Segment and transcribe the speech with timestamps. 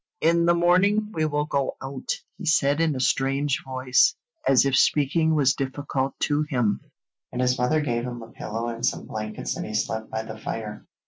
[0.19, 4.15] 'In the morning we will go out,' he said in a strange voice,
[4.47, 6.81] as if speaking was difficult to him,
[7.31, 10.39] and his mother gave him a pillow and some blankets and he slept by the
[10.39, 10.87] fire.